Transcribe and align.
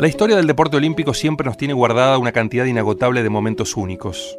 La 0.00 0.08
historia 0.08 0.34
del 0.34 0.46
deporte 0.46 0.78
olímpico 0.78 1.12
siempre 1.12 1.44
nos 1.44 1.58
tiene 1.58 1.74
guardada 1.74 2.16
una 2.16 2.32
cantidad 2.32 2.64
inagotable 2.64 3.22
de 3.22 3.28
momentos 3.28 3.76
únicos. 3.76 4.38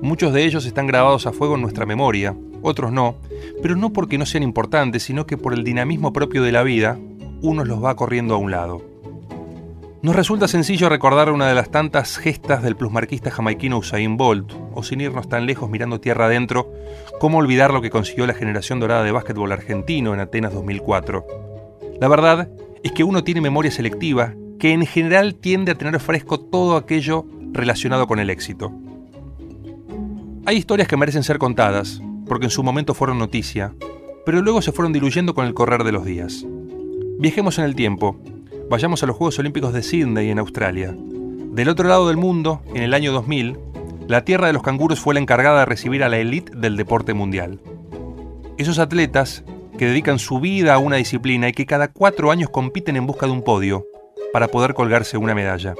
Muchos 0.00 0.32
de 0.32 0.44
ellos 0.44 0.66
están 0.66 0.86
grabados 0.86 1.26
a 1.26 1.32
fuego 1.32 1.56
en 1.56 1.62
nuestra 1.62 1.84
memoria, 1.84 2.36
otros 2.62 2.92
no, 2.92 3.16
pero 3.60 3.74
no 3.74 3.92
porque 3.92 4.18
no 4.18 4.24
sean 4.24 4.44
importantes, 4.44 5.02
sino 5.02 5.26
que 5.26 5.36
por 5.36 5.52
el 5.52 5.64
dinamismo 5.64 6.12
propio 6.12 6.44
de 6.44 6.52
la 6.52 6.62
vida, 6.62 6.96
uno 7.42 7.64
los 7.64 7.82
va 7.82 7.96
corriendo 7.96 8.36
a 8.36 8.38
un 8.38 8.52
lado. 8.52 8.84
Nos 10.00 10.14
resulta 10.14 10.46
sencillo 10.46 10.88
recordar 10.88 11.32
una 11.32 11.48
de 11.48 11.56
las 11.56 11.72
tantas 11.72 12.16
gestas 12.16 12.62
del 12.62 12.76
plusmarquista 12.76 13.32
jamaiquino 13.32 13.78
Usain 13.78 14.16
Bolt, 14.16 14.52
o 14.74 14.84
sin 14.84 15.00
irnos 15.00 15.28
tan 15.28 15.44
lejos 15.44 15.68
mirando 15.68 15.98
tierra 15.98 16.26
adentro, 16.26 16.72
cómo 17.18 17.38
olvidar 17.38 17.72
lo 17.72 17.82
que 17.82 17.90
consiguió 17.90 18.28
la 18.28 18.34
generación 18.34 18.78
dorada 18.78 19.02
de 19.02 19.10
básquetbol 19.10 19.50
argentino 19.50 20.14
en 20.14 20.20
Atenas 20.20 20.54
2004. 20.54 21.26
La 21.98 22.06
verdad 22.06 22.48
es 22.84 22.92
que 22.92 23.02
uno 23.02 23.24
tiene 23.24 23.40
memoria 23.40 23.72
selectiva 23.72 24.36
que 24.60 24.72
en 24.72 24.86
general 24.86 25.34
tiende 25.34 25.72
a 25.72 25.74
tener 25.74 25.98
fresco 25.98 26.38
todo 26.38 26.76
aquello 26.76 27.24
relacionado 27.50 28.06
con 28.06 28.20
el 28.20 28.28
éxito. 28.30 28.70
Hay 30.44 30.58
historias 30.58 30.86
que 30.86 30.98
merecen 30.98 31.22
ser 31.22 31.38
contadas, 31.38 32.00
porque 32.26 32.46
en 32.46 32.50
su 32.50 32.62
momento 32.62 32.94
fueron 32.94 33.18
noticia, 33.18 33.74
pero 34.26 34.42
luego 34.42 34.60
se 34.60 34.70
fueron 34.70 34.92
diluyendo 34.92 35.34
con 35.34 35.46
el 35.46 35.54
correr 35.54 35.82
de 35.82 35.92
los 35.92 36.04
días. 36.04 36.44
Viajemos 37.18 37.58
en 37.58 37.64
el 37.64 37.74
tiempo, 37.74 38.20
vayamos 38.68 39.02
a 39.02 39.06
los 39.06 39.16
Juegos 39.16 39.38
Olímpicos 39.38 39.72
de 39.72 39.82
Sydney 39.82 40.30
en 40.30 40.38
Australia. 40.38 40.94
Del 40.96 41.68
otro 41.70 41.88
lado 41.88 42.08
del 42.08 42.18
mundo, 42.18 42.60
en 42.74 42.82
el 42.82 42.92
año 42.92 43.12
2000, 43.12 43.58
la 44.08 44.24
tierra 44.24 44.46
de 44.46 44.52
los 44.52 44.62
canguros 44.62 45.00
fue 45.00 45.14
la 45.14 45.20
encargada 45.20 45.60
de 45.60 45.66
recibir 45.66 46.04
a 46.04 46.08
la 46.10 46.18
élite 46.18 46.54
del 46.54 46.76
deporte 46.76 47.14
mundial. 47.14 47.60
Esos 48.58 48.78
atletas 48.78 49.42
que 49.78 49.86
dedican 49.86 50.18
su 50.18 50.38
vida 50.38 50.74
a 50.74 50.78
una 50.78 50.96
disciplina 50.96 51.48
y 51.48 51.52
que 51.52 51.64
cada 51.64 51.88
cuatro 51.88 52.30
años 52.30 52.50
compiten 52.50 52.96
en 52.96 53.06
busca 53.06 53.24
de 53.24 53.32
un 53.32 53.42
podio, 53.42 53.86
para 54.32 54.48
poder 54.48 54.74
colgarse 54.74 55.16
una 55.16 55.34
medalla. 55.34 55.74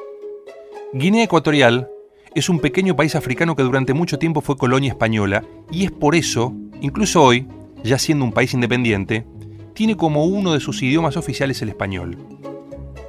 Guinea 0.93 1.25
Ecuatorial 1.25 1.89
es 2.35 2.49
un 2.49 2.61
pequeño 2.61 2.97
país 2.97 3.15
africano 3.15 3.57
que 3.57 3.63
durante 3.63 3.95
mucho 3.95 4.19
tiempo 4.19 4.41
fue 4.41 4.57
colonia 4.57 4.91
española 4.91 5.45
y 5.71 5.85
es 5.85 5.91
por 5.91 6.15
eso, 6.15 6.53
incluso 6.81 7.23
hoy, 7.23 7.47
ya 7.83 7.99
siendo 7.99 8.25
un 8.25 8.33
país 8.33 8.55
independiente, 8.55 9.27
tiene 9.75 9.97
como 9.97 10.25
uno 10.25 10.53
de 10.53 10.61
sus 10.61 10.83
idiomas 10.83 11.17
oficiales 11.17 11.63
el 11.63 11.71
español. 11.71 12.19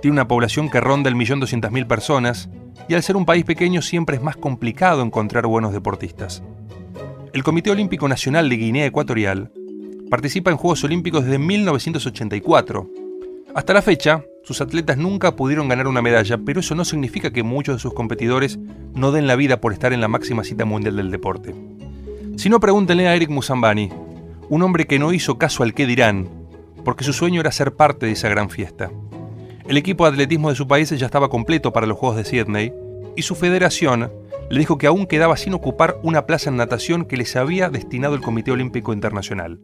Tiene 0.02 0.14
una 0.14 0.28
población 0.28 0.70
que 0.70 0.82
ronda 0.82 1.10
el 1.10 1.16
millón 1.16 1.40
doscientas 1.40 1.72
mil 1.72 1.86
personas 1.86 2.50
y 2.88 2.94
al 2.94 3.04
ser 3.04 3.16
un 3.16 3.26
país 3.26 3.46
pequeño 3.46 3.82
siempre 3.82 4.16
es 4.16 4.22
más 4.22 4.38
complicado 4.38 5.04
encontrar 5.04 5.46
buenos 5.46 5.74
deportistas. 5.74 6.44
El 7.34 7.44
Comité 7.44 7.72
Olímpico 7.72 8.08
Nacional 8.08 8.50
de 8.50 8.58
Guinea 8.58 8.86
Ecuatorial 8.86 9.52
participa 10.10 10.52
en 10.52 10.58
Juegos 10.58 10.84
Olímpicos 10.84 11.24
desde 11.24 11.38
1984. 11.38 12.90
Hasta 13.54 13.74
la 13.74 13.82
fecha, 13.82 14.24
sus 14.44 14.62
atletas 14.62 14.98
nunca 14.98 15.36
pudieron 15.36 15.68
ganar 15.68 15.88
una 15.88 16.02
medalla, 16.02 16.38
pero 16.38 16.62
eso 16.62 16.74
no 16.74 16.86
significa 16.86 17.32
que 17.32 17.44
muchos 17.44 17.76
de 17.76 17.80
sus 17.80 17.94
competidores 17.94 18.58
no 18.94 19.12
den 19.12 19.28
la 19.28 19.36
vida 19.36 19.60
por 19.60 19.74
estar 19.74 19.92
en 19.92 20.00
la 20.00 20.08
máxima 20.08 20.46
cita 20.46 20.64
mundial 20.64 20.96
del 20.96 21.12
deporte. 21.12 21.54
Si 22.38 22.50
no, 22.50 22.62
pregúntenle 22.62 23.10
a 23.10 23.16
Eric 23.16 23.30
Musambani, 23.30 23.90
un 24.50 24.64
hombre 24.64 24.88
que 24.88 25.00
no 25.00 25.12
hizo 25.12 25.38
caso 25.38 25.64
al 25.64 25.74
qué 25.74 25.86
dirán, 25.86 26.30
porque 26.86 27.04
su 27.04 27.12
sueño 27.12 27.42
era 27.42 27.52
ser 27.52 27.76
parte 27.76 28.06
de 28.06 28.14
esa 28.14 28.30
gran 28.30 28.50
fiesta. 28.50 28.90
El 29.68 29.76
equipo 29.76 30.06
de 30.06 30.12
atletismo 30.12 30.50
de 30.50 30.56
su 30.56 30.66
país 30.66 30.90
ya 30.90 31.06
estaba 31.06 31.30
completo 31.30 31.74
para 31.74 31.88
los 31.88 31.98
Juegos 31.98 32.18
de 32.18 32.24
Sydney, 32.24 32.74
y 33.18 33.24
su 33.24 33.36
federación 33.36 34.12
le 34.50 34.60
dijo 34.60 34.78
que 34.78 34.88
aún 34.88 35.08
quedaba 35.08 35.36
sin 35.36 35.54
ocupar 35.54 35.98
una 36.04 36.26
plaza 36.26 36.50
en 36.50 36.56
natación 36.56 37.04
que 37.04 37.18
les 37.18 37.36
había 37.36 37.70
destinado 37.70 38.16
el 38.16 38.22
Comité 38.22 38.52
Olímpico 38.52 38.94
Internacional. 38.94 39.60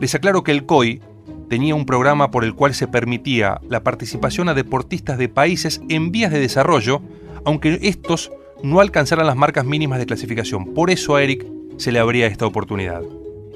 Les 0.00 0.14
aclaro 0.16 0.42
que 0.42 0.50
el 0.50 0.66
COI 0.66 1.00
tenía 1.48 1.74
un 1.74 1.86
programa 1.86 2.30
por 2.30 2.44
el 2.44 2.54
cual 2.54 2.74
se 2.74 2.88
permitía 2.88 3.60
la 3.68 3.82
participación 3.82 4.48
a 4.48 4.54
deportistas 4.54 5.18
de 5.18 5.28
países 5.28 5.80
en 5.88 6.10
vías 6.12 6.32
de 6.32 6.40
desarrollo, 6.40 7.02
aunque 7.44 7.78
estos 7.82 8.32
no 8.62 8.80
alcanzaran 8.80 9.26
las 9.26 9.36
marcas 9.36 9.64
mínimas 9.64 9.98
de 9.98 10.06
clasificación. 10.06 10.74
Por 10.74 10.90
eso 10.90 11.16
a 11.16 11.22
Eric 11.22 11.46
se 11.76 11.92
le 11.92 11.98
abría 11.98 12.26
esta 12.26 12.46
oportunidad. 12.46 13.02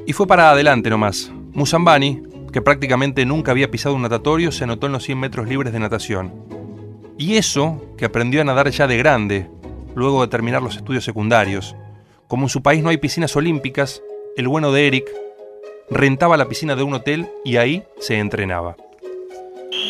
Y 0.06 0.12
fue 0.12 0.26
para 0.26 0.50
adelante 0.50 0.90
nomás. 0.90 1.32
Musambani, 1.52 2.22
que 2.52 2.62
prácticamente 2.62 3.24
nunca 3.24 3.52
había 3.52 3.70
pisado 3.70 3.94
un 3.94 4.02
natatorio, 4.02 4.52
se 4.52 4.64
anotó 4.64 4.86
en 4.86 4.92
los 4.92 5.04
100 5.04 5.18
metros 5.18 5.48
libres 5.48 5.72
de 5.72 5.80
natación. 5.80 6.32
Y 7.16 7.36
eso 7.36 7.82
que 7.96 8.04
aprendió 8.04 8.40
a 8.40 8.44
nadar 8.44 8.70
ya 8.70 8.86
de 8.86 8.96
grande, 8.96 9.50
luego 9.94 10.22
de 10.22 10.28
terminar 10.28 10.62
los 10.62 10.76
estudios 10.76 11.04
secundarios. 11.04 11.74
Como 12.26 12.44
en 12.44 12.48
su 12.48 12.62
país 12.62 12.82
no 12.82 12.90
hay 12.90 12.98
piscinas 12.98 13.34
olímpicas, 13.34 14.02
el 14.36 14.46
bueno 14.46 14.72
de 14.72 14.86
Eric 14.86 15.10
rentaba 15.90 16.36
la 16.36 16.48
piscina 16.48 16.76
de 16.76 16.82
un 16.82 16.94
hotel 16.94 17.28
y 17.44 17.56
ahí 17.56 17.84
se 17.98 18.18
entrenaba. 18.18 18.76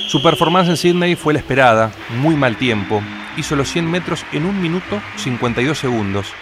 Su 0.08 0.22
performance 0.22 0.70
en 0.70 0.76
Sydney 0.76 1.16
fue 1.16 1.34
la 1.34 1.40
esperada, 1.40 1.92
muy 2.20 2.34
mal 2.34 2.56
tiempo. 2.56 3.02
Hizo 3.36 3.56
los 3.56 3.68
100 3.68 3.90
metros 3.90 4.24
en 4.32 4.46
1 4.46 4.60
minuto 4.60 5.00
52 5.16 5.78
segundos, 5.78 6.32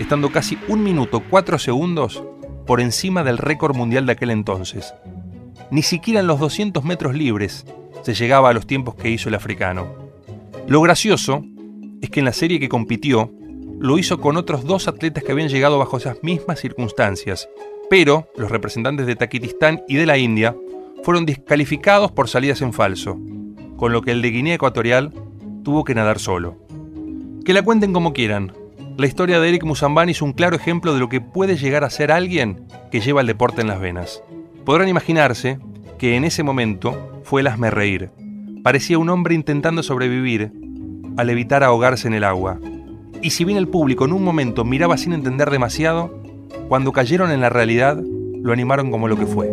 estando 0.00 0.30
casi 0.30 0.58
1 0.68 0.82
minuto 0.82 1.22
4 1.30 1.58
segundos 1.58 2.22
por 2.66 2.80
encima 2.80 3.22
del 3.24 3.38
récord 3.38 3.76
mundial 3.76 4.06
de 4.06 4.12
aquel 4.12 4.30
entonces. 4.30 4.94
Ni 5.70 5.82
siquiera 5.82 6.20
en 6.20 6.26
los 6.26 6.40
200 6.40 6.84
metros 6.84 7.14
libres 7.14 7.64
se 8.02 8.14
llegaba 8.14 8.50
a 8.50 8.52
los 8.52 8.66
tiempos 8.66 8.94
que 8.96 9.10
hizo 9.10 9.28
el 9.28 9.34
africano. 9.34 9.86
Lo 10.66 10.80
gracioso 10.80 11.44
es 12.00 12.10
que 12.10 12.20
en 12.20 12.26
la 12.26 12.32
serie 12.32 12.60
que 12.60 12.68
compitió, 12.68 13.32
lo 13.78 13.98
hizo 13.98 14.20
con 14.20 14.36
otros 14.36 14.64
dos 14.64 14.88
atletas 14.88 15.24
que 15.24 15.32
habían 15.32 15.48
llegado 15.48 15.78
bajo 15.78 15.96
esas 15.96 16.22
mismas 16.22 16.60
circunstancias 16.60 17.48
pero 17.92 18.26
los 18.38 18.50
representantes 18.50 19.06
de 19.06 19.16
Taquitistán 19.16 19.82
y 19.86 19.96
de 19.96 20.06
la 20.06 20.16
India 20.16 20.56
fueron 21.02 21.26
descalificados 21.26 22.10
por 22.10 22.26
salidas 22.26 22.62
en 22.62 22.72
falso, 22.72 23.18
con 23.76 23.92
lo 23.92 24.00
que 24.00 24.12
el 24.12 24.22
de 24.22 24.30
Guinea 24.30 24.54
Ecuatorial 24.54 25.12
tuvo 25.62 25.84
que 25.84 25.94
nadar 25.94 26.18
solo. 26.18 26.56
Que 27.44 27.52
la 27.52 27.60
cuenten 27.60 27.92
como 27.92 28.14
quieran, 28.14 28.54
la 28.96 29.06
historia 29.06 29.40
de 29.40 29.48
Eric 29.50 29.64
Musambani 29.64 30.12
es 30.12 30.22
un 30.22 30.32
claro 30.32 30.56
ejemplo 30.56 30.94
de 30.94 31.00
lo 31.00 31.10
que 31.10 31.20
puede 31.20 31.58
llegar 31.58 31.84
a 31.84 31.90
ser 31.90 32.12
alguien 32.12 32.66
que 32.90 33.02
lleva 33.02 33.20
el 33.20 33.26
deporte 33.26 33.60
en 33.60 33.66
las 33.66 33.78
venas. 33.78 34.22
Podrán 34.64 34.88
imaginarse 34.88 35.58
que 35.98 36.16
en 36.16 36.24
ese 36.24 36.42
momento 36.42 37.20
fue 37.24 37.42
el 37.42 37.48
asme 37.48 37.70
reír. 37.70 38.08
Parecía 38.62 38.96
un 38.96 39.10
hombre 39.10 39.34
intentando 39.34 39.82
sobrevivir 39.82 40.50
al 41.18 41.28
evitar 41.28 41.62
ahogarse 41.62 42.08
en 42.08 42.14
el 42.14 42.24
agua. 42.24 42.58
Y 43.20 43.32
si 43.32 43.44
bien 43.44 43.58
el 43.58 43.68
público 43.68 44.06
en 44.06 44.14
un 44.14 44.24
momento 44.24 44.64
miraba 44.64 44.96
sin 44.96 45.12
entender 45.12 45.50
demasiado, 45.50 46.21
cuando 46.68 46.92
cayeron 46.92 47.30
en 47.30 47.40
la 47.40 47.48
realidad, 47.48 47.98
lo 48.42 48.52
animaron 48.52 48.90
como 48.90 49.08
lo 49.08 49.16
que 49.16 49.26
fue. 49.26 49.48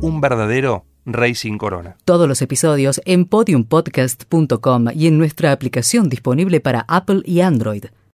Un 0.00 0.20
verdadero 0.20 0.84
rey 1.04 1.34
sin 1.34 1.58
corona. 1.58 1.96
Todos 2.04 2.28
los 2.28 2.42
episodios 2.42 3.00
en 3.04 3.24
podiumpodcast.com 3.24 4.88
y 4.94 5.06
en 5.06 5.18
nuestra 5.18 5.52
aplicación 5.52 6.08
disponible 6.08 6.60
para 6.60 6.84
Apple 6.88 7.22
y 7.24 7.40
Android. 7.40 7.84